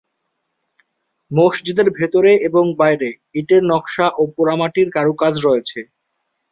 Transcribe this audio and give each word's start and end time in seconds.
মসজিদের 1.31 1.87
ভেতরে 1.97 2.31
এবং 2.47 2.63
বাইরে 2.79 3.09
ইটের 3.35 3.61
নকশা 3.63 4.07
ও 4.17 4.31
পোড়ামাটির 4.35 4.87
কারুকাজ 4.91 5.33
রয়েছে। 5.45 5.79